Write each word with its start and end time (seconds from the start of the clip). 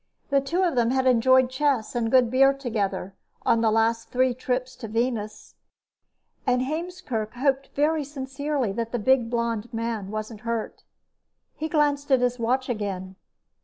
The 0.31 0.41
two 0.41 0.63
of 0.63 0.73
them 0.75 0.89
had 0.89 1.05
enjoyed 1.05 1.51
chess 1.51 1.93
and 1.93 2.09
good 2.09 2.31
beer 2.31 2.53
together 2.53 3.13
on 3.45 3.61
his 3.61 3.71
last 3.71 4.09
three 4.09 4.33
trips 4.33 4.75
to 4.77 4.87
Venus, 4.87 5.53
and 6.47 6.63
Heemskerk 6.63 7.35
hoped 7.35 7.67
very 7.75 8.03
sincerely 8.03 8.71
that 8.71 8.91
the 8.91 8.97
big 8.97 9.29
blond 9.29 9.71
man 9.71 10.09
wasn't 10.09 10.41
hurt. 10.41 10.81
He 11.55 11.69
glanced 11.69 12.11
at 12.11 12.21
his 12.21 12.39
watch 12.39 12.67
again. 12.67 13.15